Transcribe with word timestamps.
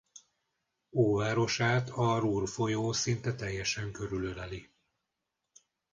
Óvárosát 0.91 1.89
a 1.89 2.17
Ruhr-folyó 2.17 2.91
szinte 2.91 3.35
teljesen 3.35 3.91
körülöleli. 3.91 4.69